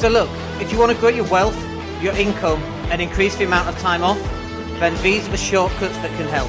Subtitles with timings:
[0.00, 0.30] So, look,
[0.62, 1.54] if you want to grow your wealth,
[2.02, 4.18] your income, and increase the amount of time off,
[4.80, 6.48] then these are the shortcuts that can help.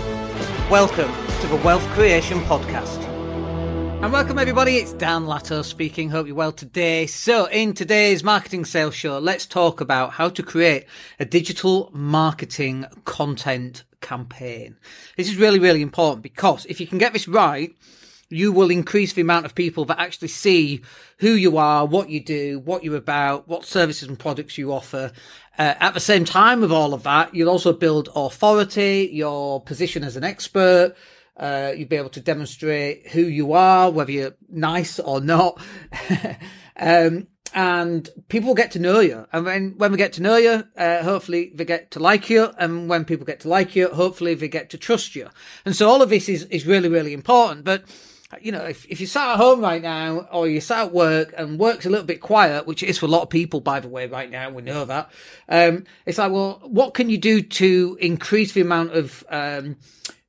[0.72, 1.12] Welcome
[1.42, 3.04] to the Wealth Creation Podcast.
[4.02, 4.78] And welcome, everybody.
[4.78, 6.10] It's Dan Latto speaking.
[6.10, 7.08] Hope you're well today.
[7.08, 10.86] So, in today's marketing sales show, let's talk about how to create
[11.20, 14.78] a digital marketing content campaign.
[15.18, 17.76] This is really, really important because if you can get this right,
[18.32, 20.82] you will increase the amount of people that actually see
[21.18, 25.12] who you are, what you do, what you're about, what services and products you offer.
[25.58, 30.04] Uh, at the same time with all of that, you'll also build authority, your position
[30.04, 30.96] as an expert.
[31.38, 35.60] Uh, you'll be able to demonstrate who you are, whether you're nice or not.
[36.80, 39.28] um, and people get to know you.
[39.34, 42.52] And when, when we get to know you, uh, hopefully they get to like you.
[42.58, 45.30] And when people get to like you, hopefully they get to trust you.
[45.66, 47.66] And so all of this is, is really, really important.
[47.66, 47.84] But
[48.40, 51.34] you know, if, if you're sat at home right now or you're sat at work
[51.38, 53.80] and work's a little bit quiet, which it is for a lot of people, by
[53.80, 55.12] the way, right now, we know that.
[55.50, 59.78] Um, it's like, well, what can you do to increase the amount of, um,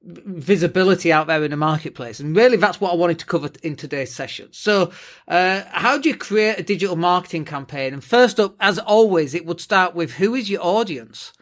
[0.04, 2.18] visibility out there in the marketplace.
[2.18, 4.48] And really, that's what I wanted to cover in today's session.
[4.50, 4.92] So,
[5.28, 7.92] uh, how do you create a digital marketing campaign?
[7.92, 11.32] And first up, as always, it would start with who is your audience?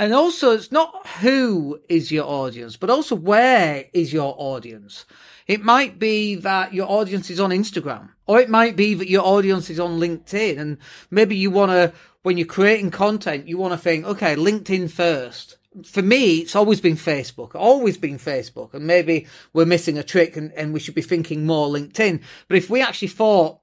[0.00, 5.04] And also, it's not who is your audience, but also where is your audience?
[5.46, 9.26] It might be that your audience is on Instagram, or it might be that your
[9.26, 10.58] audience is on LinkedIn.
[10.58, 10.78] And
[11.10, 15.58] maybe you want to, when you're creating content, you want to think, okay, LinkedIn first.
[15.84, 18.72] For me, it's always been Facebook, always been Facebook.
[18.72, 22.22] And maybe we're missing a trick and, and we should be thinking more LinkedIn.
[22.48, 23.60] But if we actually thought,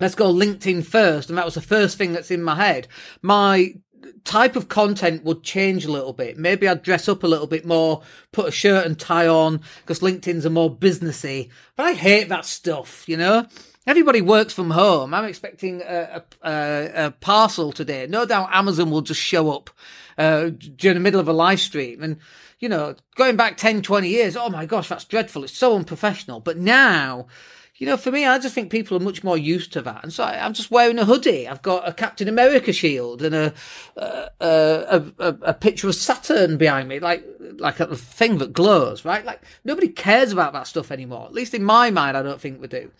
[0.00, 2.88] let's go LinkedIn first, and that was the first thing that's in my head,
[3.20, 3.74] my
[4.24, 6.38] type of content would change a little bit.
[6.38, 10.00] Maybe I'd dress up a little bit more, put a shirt and tie on because
[10.00, 11.50] LinkedIn's are more businessy.
[11.76, 13.46] But I hate that stuff, you know?
[13.86, 15.14] Everybody works from home.
[15.14, 18.06] I'm expecting a, a, a parcel today.
[18.06, 19.70] No doubt Amazon will just show up
[20.18, 22.02] uh, during the middle of a live stream.
[22.02, 22.18] And,
[22.60, 25.44] you know, going back 10, 20 years, oh my gosh, that's dreadful.
[25.44, 26.40] It's so unprofessional.
[26.40, 27.28] But now,
[27.78, 30.02] you know, for me, I just think people are much more used to that.
[30.02, 31.46] And so I, am just wearing a hoodie.
[31.46, 33.54] I've got a Captain America shield and a,
[33.96, 37.24] a, a, a, a picture of Saturn behind me, like,
[37.58, 39.24] like a thing that glows, right?
[39.24, 41.26] Like nobody cares about that stuff anymore.
[41.26, 42.90] At least in my mind, I don't think we do.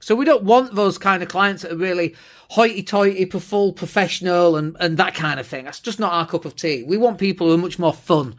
[0.00, 2.14] So we don't want those kind of clients that are really
[2.50, 5.64] hoity-toity, full professional and, and that kind of thing.
[5.64, 6.84] That's just not our cup of tea.
[6.84, 8.36] We want people who are much more fun.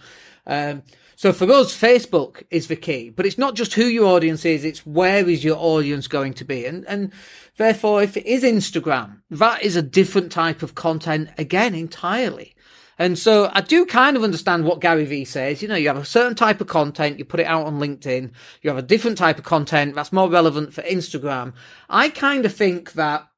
[0.47, 0.83] Um,
[1.19, 4.63] so for us, Facebook is the key, but it's not just who your audience is,
[4.63, 6.65] it's where is your audience going to be.
[6.65, 7.11] And, and
[7.57, 12.55] therefore, if it is Instagram, that is a different type of content again entirely.
[12.97, 15.61] And so I do kind of understand what Gary Vee says.
[15.61, 18.31] You know, you have a certain type of content, you put it out on LinkedIn,
[18.61, 21.51] you have a different type of content that's more relevant for Instagram.
[21.89, 23.28] I kind of think that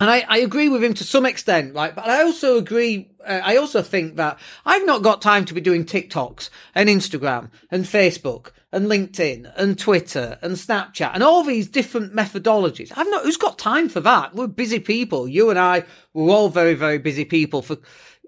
[0.00, 1.94] and I, I agree with him to some extent, right?
[1.94, 5.60] But I also agree, uh, I also think that I've not got time to be
[5.60, 11.68] doing TikToks and Instagram and Facebook and LinkedIn and Twitter and Snapchat and all these
[11.68, 12.92] different methodologies.
[12.96, 14.34] I've not, who's got time for that?
[14.34, 15.28] We're busy people.
[15.28, 15.84] You and I,
[16.14, 17.76] we're all very, very busy people for,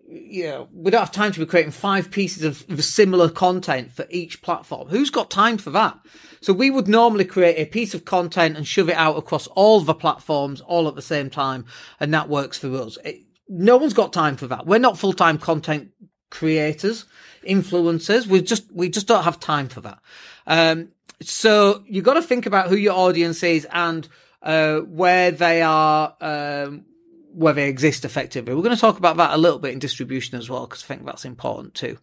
[0.07, 3.93] you know, we don't have time to be creating five pieces of, of similar content
[3.93, 4.89] for each platform.
[4.89, 5.99] Who's got time for that?
[6.43, 9.81] So we would normally create a piece of content and shove it out across all
[9.81, 11.65] the platforms all at the same time.
[12.01, 12.99] And that works for us.
[13.05, 14.67] It, no one's got time for that.
[14.67, 15.91] We're not full-time content
[16.31, 17.05] creators,
[17.47, 18.27] influencers.
[18.27, 19.99] We just, we just don't have time for that.
[20.47, 20.89] Um,
[21.21, 24.09] so you've got to think about who your audience is and,
[24.43, 26.87] uh, where they are, um,
[27.33, 28.55] where they exist effectively.
[28.55, 30.87] We're going to talk about that a little bit in distribution as well, because I
[30.87, 31.99] think that's important too.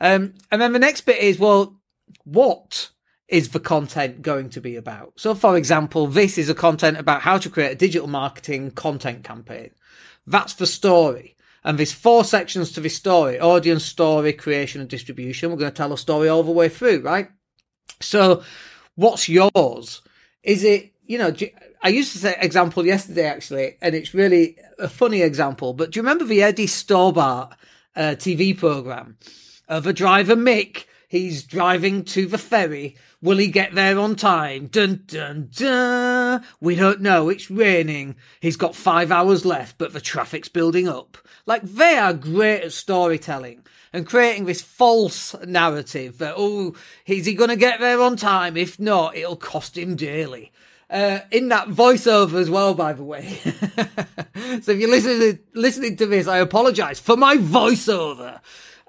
[0.00, 1.80] Um, and then the next bit is, well,
[2.24, 2.90] what
[3.28, 5.12] is the content going to be about?
[5.16, 9.22] So, for example, this is a content about how to create a digital marketing content
[9.22, 9.70] campaign.
[10.26, 11.36] That's the story.
[11.64, 15.50] And there's four sections to this story audience, story, creation, and distribution.
[15.50, 17.28] We're going to tell a story all the way through, right?
[18.00, 18.42] So,
[18.94, 20.02] what's yours?
[20.42, 21.34] Is it, you know,
[21.82, 25.98] I used to say example yesterday actually, and it's really a funny example, but do
[25.98, 27.54] you remember the Eddie Stobart
[27.94, 29.18] uh, TV program
[29.68, 30.84] of a driver, Mick?
[31.08, 34.68] He's driving to the ferry Will he get there on time?
[34.68, 36.44] Dun dun dun.
[36.60, 37.28] We don't know.
[37.28, 38.14] It's raining.
[38.40, 41.18] He's got five hours left, but the traffic's building up.
[41.44, 46.76] Like they are great at storytelling and creating this false narrative that, oh,
[47.06, 48.56] is he going to get there on time?
[48.56, 50.52] If not, it'll cost him dearly.
[50.88, 53.38] Uh, in that voiceover as well, by the way.
[53.42, 58.40] so if you're listening, listening to this, I apologize for my voiceover.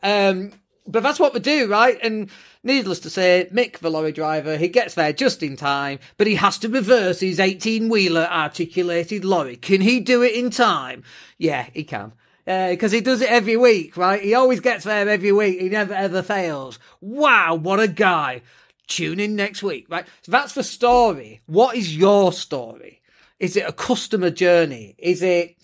[0.04, 0.52] Um,
[0.92, 1.98] but that's what we do, right?
[2.02, 2.30] And
[2.62, 6.36] Needless to say, Mick, the lorry driver, he gets there just in time, but he
[6.36, 9.56] has to reverse his 18 wheeler articulated lorry.
[9.56, 11.04] Can he do it in time?
[11.38, 12.12] Yeah, he can.
[12.44, 14.22] Because uh, he does it every week, right?
[14.22, 15.62] He always gets there every week.
[15.62, 16.80] He never ever fails.
[17.00, 18.42] Wow, what a guy.
[18.88, 20.06] Tune in next week, right?
[20.24, 21.40] So that's the story.
[21.46, 23.02] What is your story?
[23.40, 24.96] Is it a customer journey?
[24.98, 25.56] Is it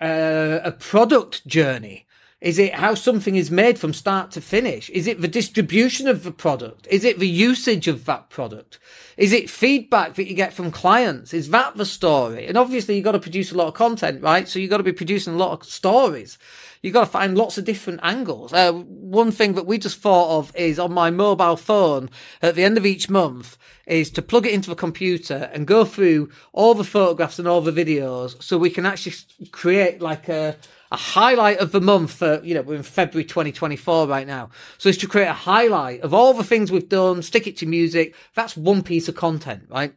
[0.00, 2.06] uh, a product journey?
[2.40, 4.88] Is it how something is made from start to finish?
[4.90, 6.86] Is it the distribution of the product?
[6.90, 8.78] Is it the usage of that product?
[9.18, 11.34] Is it feedback that you get from clients?
[11.34, 12.46] Is that the story?
[12.46, 14.48] And obviously you've got to produce a lot of content, right?
[14.48, 16.38] So you've got to be producing a lot of stories.
[16.80, 18.54] You've got to find lots of different angles.
[18.54, 22.08] Uh, one thing that we just thought of is on my mobile phone
[22.40, 25.84] at the end of each month is to plug it into the computer and go
[25.84, 29.14] through all the photographs and all the videos so we can actually
[29.50, 30.56] create like a,
[30.90, 34.50] a highlight of the month for, you know, we're in February 2024 right now.
[34.78, 37.66] So it's to create a highlight of all the things we've done, stick it to
[37.66, 38.14] music.
[38.34, 39.94] That's one piece of content, right?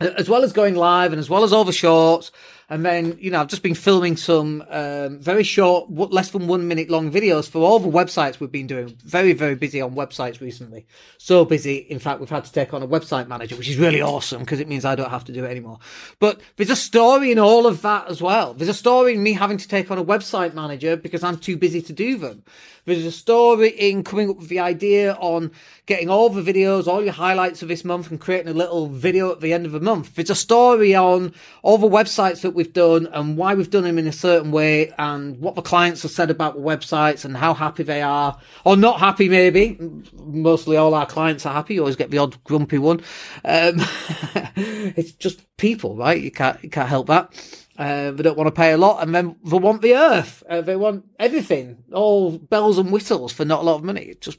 [0.00, 2.32] As well as going live and as well as all the shorts
[2.74, 6.66] and then, you know, I've just been filming some um, very short, less than one
[6.66, 8.98] minute long videos for all the websites we've been doing.
[9.04, 10.84] Very, very busy on websites recently.
[11.16, 14.02] So busy, in fact, we've had to take on a website manager, which is really
[14.02, 15.78] awesome because it means I don't have to do it anymore.
[16.18, 18.54] But there's a story in all of that as well.
[18.54, 21.56] There's a story in me having to take on a website manager because I'm too
[21.56, 22.42] busy to do them.
[22.86, 25.52] There's a story in coming up with the idea on
[25.86, 29.32] getting all the videos, all your highlights of this month and creating a little video
[29.32, 30.14] at the end of the month.
[30.14, 31.32] There's a story on
[31.62, 34.92] all the websites that we've done and why we've done them in a certain way
[34.98, 38.76] and what the clients have said about the websites and how happy they are or
[38.76, 39.78] not happy maybe.
[40.14, 41.74] Mostly all our clients are happy.
[41.74, 43.00] You always get the odd grumpy one.
[43.44, 43.76] Um,
[44.56, 46.20] it's just people, right?
[46.20, 47.32] You can't, you can't help that.
[47.76, 50.44] Uh, they don't want to pay a lot, and then they want the earth.
[50.48, 54.02] Uh, they want everything, all bells and whistles for not a lot of money.
[54.02, 54.38] It's just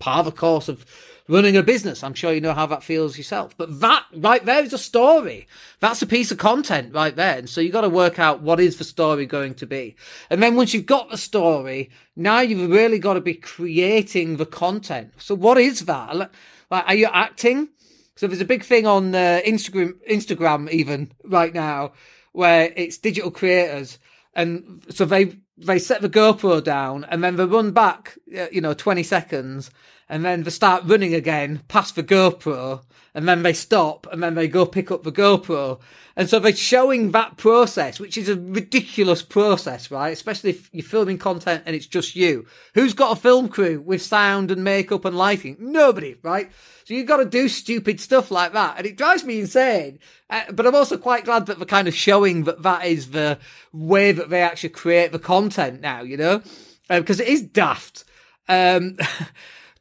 [0.00, 0.84] part of the course of
[1.28, 2.02] running a business.
[2.02, 3.56] I'm sure you know how that feels yourself.
[3.56, 5.46] But that right there is a story.
[5.80, 7.38] That's a piece of content right there.
[7.38, 9.96] And so you got to work out what is the story going to be.
[10.30, 14.46] And then once you've got the story, now you've really got to be creating the
[14.46, 15.14] content.
[15.18, 16.16] So what is that?
[16.16, 16.30] Like,
[16.70, 17.68] are you acting?
[18.16, 21.92] So there's a big thing on uh, Instagram, Instagram even right now
[22.34, 23.98] where it's digital creators,
[24.34, 28.60] and so they they set the GoPro down and then they run back, uh, you
[28.60, 29.70] know, twenty seconds,
[30.14, 32.84] and then they start running again past the GoPro,
[33.16, 35.80] and then they stop, and then they go pick up the GoPro.
[36.14, 40.12] And so they're showing that process, which is a ridiculous process, right?
[40.12, 42.46] Especially if you're filming content and it's just you.
[42.74, 45.56] Who's got a film crew with sound and makeup and lighting?
[45.58, 46.48] Nobody, right?
[46.84, 48.78] So you've got to do stupid stuff like that.
[48.78, 49.98] And it drives me insane.
[50.30, 53.40] Uh, but I'm also quite glad that they're kind of showing that that is the
[53.72, 56.40] way that they actually create the content now, you know?
[56.88, 58.04] Because uh, it is daft.
[58.48, 58.96] Um,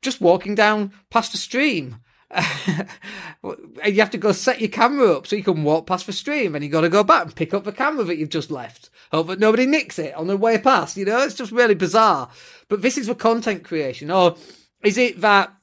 [0.03, 1.97] just walking down past a stream
[3.85, 6.55] you have to go set your camera up so you can walk past the stream
[6.55, 8.89] and you got to go back and pick up the camera that you've just left.
[9.11, 10.97] Hope that nobody nicks it on the way past.
[10.97, 12.29] You know, it's just really bizarre.
[12.69, 14.09] But this is for content creation.
[14.09, 14.35] Or
[14.83, 15.53] is it that,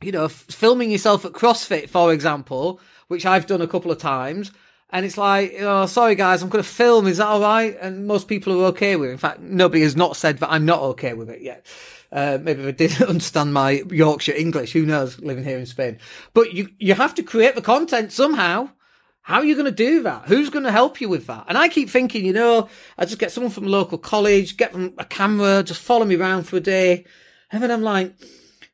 [0.00, 4.52] you know, filming yourself at CrossFit, for example, which I've done a couple of times,
[4.90, 7.06] and it's like, oh, sorry guys, I'm going to film.
[7.06, 7.76] Is that all right?
[7.78, 9.12] And most people are okay with it.
[9.12, 11.66] In fact, nobody has not said that I'm not okay with it yet.
[12.10, 14.72] Uh, maybe they didn't understand my Yorkshire English.
[14.72, 15.18] Who knows?
[15.20, 15.98] Living here in Spain,
[16.34, 18.70] but you you have to create the content somehow.
[19.22, 20.24] How are you going to do that?
[20.24, 21.44] Who's going to help you with that?
[21.48, 24.72] And I keep thinking, you know, I just get someone from a local college, get
[24.72, 27.04] them a camera, just follow me around for a day,
[27.52, 28.14] and then I'm like,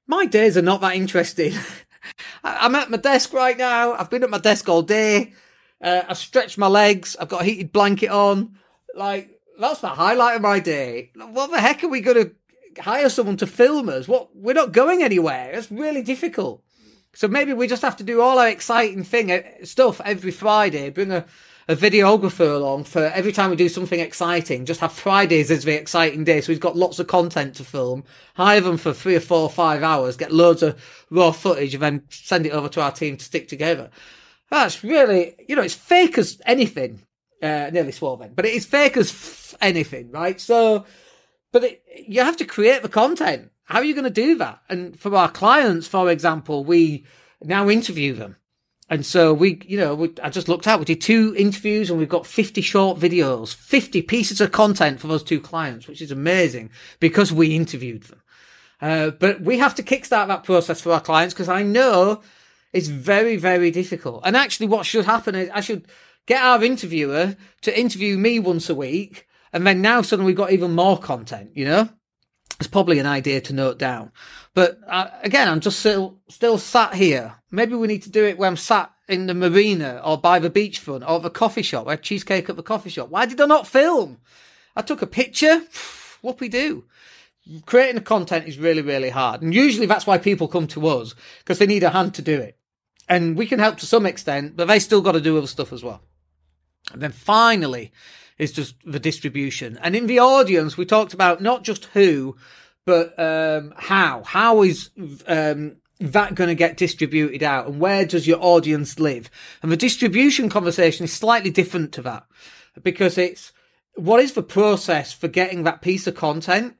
[0.06, 1.54] my days are not that interesting.
[2.44, 3.94] I'm at my desk right now.
[3.94, 5.32] I've been at my desk all day.
[5.80, 7.16] Uh, I've stretched my legs.
[7.18, 8.58] I've got a heated blanket on.
[8.94, 11.10] Like, that's the highlight of my day.
[11.14, 12.34] What the heck are we going to
[12.78, 14.08] hire someone to film us.
[14.08, 15.50] What we're not going anywhere.
[15.52, 16.62] It's really difficult.
[17.14, 20.90] So maybe we just have to do all our exciting thing uh, stuff every Friday.
[20.90, 21.24] Bring a,
[21.68, 24.64] a videographer along for every time we do something exciting.
[24.64, 26.40] Just have Fridays as the exciting day.
[26.40, 28.04] So we've got lots of content to film.
[28.34, 30.16] Hire them for three or four or five hours.
[30.16, 33.48] Get loads of raw footage and then send it over to our team to stick
[33.48, 33.90] together.
[34.50, 37.02] That's really, you know, it's fake as anything.
[37.42, 40.40] Uh, nearly swore then, but it is fake as f- anything, right?
[40.40, 40.86] So
[41.54, 43.52] but it, you have to create the content.
[43.62, 44.58] How are you going to do that?
[44.68, 47.06] And for our clients, for example, we
[47.40, 48.36] now interview them.
[48.90, 50.80] And so we, you know, we, I just looked out.
[50.80, 55.06] We did two interviews and we've got 50 short videos, 50 pieces of content for
[55.06, 58.22] those two clients, which is amazing because we interviewed them.
[58.82, 62.20] Uh, but we have to kickstart that process for our clients because I know
[62.72, 64.22] it's very, very difficult.
[64.24, 65.86] And actually what should happen is I should
[66.26, 70.52] get our interviewer to interview me once a week and then now suddenly we've got
[70.52, 71.88] even more content, you know?
[72.60, 74.12] it's probably an idea to note down.
[74.54, 77.36] But uh, again, I'm just still still sat here.
[77.50, 80.50] Maybe we need to do it when I'm sat in the marina or by the
[80.50, 81.88] beachfront or the coffee shop.
[81.88, 83.08] I had cheesecake at the coffee shop.
[83.08, 84.18] Why did I not film?
[84.76, 85.62] I took a picture.
[86.22, 86.84] What we do?
[87.66, 89.42] Creating the content is really, really hard.
[89.42, 92.40] And usually that's why people come to us because they need a hand to do
[92.40, 92.56] it.
[93.06, 95.70] And we can help to some extent, but they still got to do other stuff
[95.70, 96.00] as well.
[96.92, 97.92] And then finally
[98.38, 99.78] is just the distribution.
[99.82, 102.36] And in the audience, we talked about not just who,
[102.84, 104.22] but um, how.
[104.24, 104.90] How is
[105.26, 109.30] um, that going to get distributed out and where does your audience live?
[109.62, 112.26] And the distribution conversation is slightly different to that
[112.82, 113.52] because it's
[113.94, 116.76] what is the process for getting that piece of content?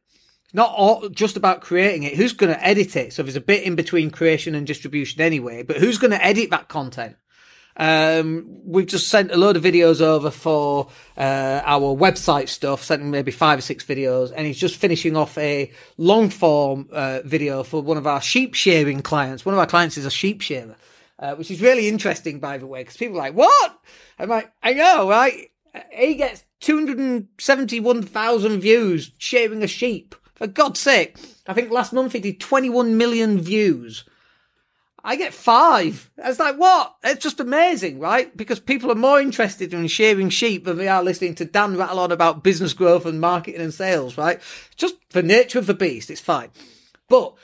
[0.52, 2.14] Not all, just about creating it.
[2.14, 3.12] Who's going to edit it?
[3.12, 6.50] So there's a bit in between creation and distribution anyway, but who's going to edit
[6.50, 7.16] that content?
[7.76, 13.04] Um, we've just sent a load of videos over for uh, our website stuff, sent
[13.04, 17.64] maybe five or six videos, and he's just finishing off a long form uh, video
[17.64, 19.44] for one of our sheep shearing clients.
[19.44, 20.76] One of our clients is a sheep shearer,
[21.18, 23.78] uh, which is really interesting, by the way, because people are like, "What?"
[24.18, 25.50] I'm like, "I know, right?"
[25.90, 30.14] He gets 271,000 views shearing a sheep.
[30.34, 31.16] For God's sake,
[31.46, 34.04] I think last month he did 21 million views.
[35.06, 36.10] I get five.
[36.16, 36.96] It's like, what?
[37.04, 38.34] It's just amazing, right?
[38.34, 41.98] Because people are more interested in shearing sheep than they are listening to Dan rattle
[41.98, 44.40] on about business growth and marketing and sales, right?
[44.76, 46.10] Just the nature of the beast.
[46.10, 46.48] It's fine.
[47.10, 47.34] But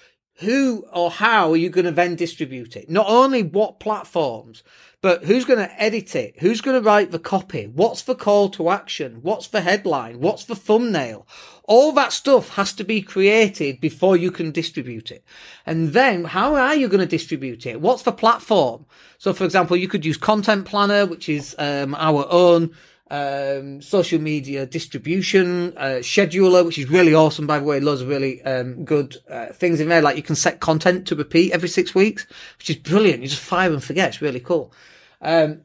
[0.41, 2.89] who or how are you going to then distribute it?
[2.91, 4.63] Not only what platforms,
[5.03, 6.37] but who's going to edit it?
[6.41, 7.67] Who's going to write the copy?
[7.67, 9.21] What's the call to action?
[9.23, 10.21] What's the headline?
[10.21, 11.27] What's the thumbnail?
[11.65, 15.25] All that stuff has to be created before you can distribute it.
[15.65, 17.81] And then how are you going to distribute it?
[17.81, 18.87] What's the platform?
[19.19, 22.75] So for example, you could use Content Planner, which is um, our own
[23.11, 27.47] um, social media distribution uh, scheduler, which is really awesome.
[27.47, 30.01] By the way, loads of really um, good uh, things in there.
[30.01, 32.27] Like you can set content to repeat every six weeks,
[32.59, 33.23] which is brilliant.
[33.23, 34.11] You just fire and forget.
[34.11, 34.73] It's really cool.
[35.21, 35.63] Um,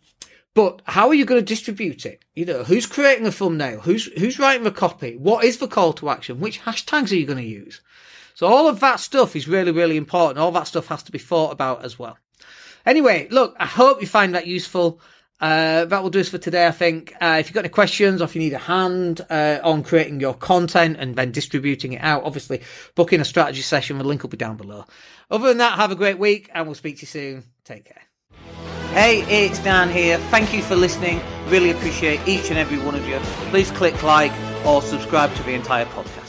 [0.56, 2.24] but how are you going to distribute it?
[2.34, 3.82] You know, who's creating a thumbnail?
[3.82, 5.18] Who's, who's writing the copy?
[5.18, 6.40] What is the call to action?
[6.40, 7.82] Which hashtags are you going to use?
[8.36, 10.40] So all of that stuff is really, really important.
[10.40, 12.18] All that stuff has to be thought about as well.
[12.86, 15.02] Anyway, look, I hope you find that useful.
[15.42, 17.14] Uh, that will do us for today, I think.
[17.22, 20.20] Uh, if you've got any questions or if you need a hand uh, on creating
[20.20, 22.62] your content and then distributing it out, obviously
[22.96, 24.86] booking a strategy session, the link will be down below.
[25.30, 27.44] Other than that, have a great week and we'll speak to you soon.
[27.66, 28.02] Take care.
[28.94, 30.18] Hey, it's Dan here.
[30.30, 31.20] Thank you for listening.
[31.48, 33.20] Really appreciate each and every one of you.
[33.50, 34.32] Please click like
[34.66, 36.25] or subscribe to the entire podcast.